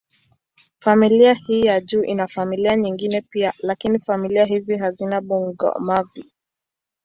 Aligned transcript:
Familia 0.79 1.33
hii 1.33 1.61
ya 1.61 1.81
juu 1.81 2.03
ina 2.03 2.27
familia 2.27 2.75
nyingine 2.75 3.21
pia, 3.21 3.53
lakini 3.59 3.99
familia 3.99 4.45
hizi 4.45 4.77
hazina 4.77 5.21
bungo-mavi. 5.21 6.31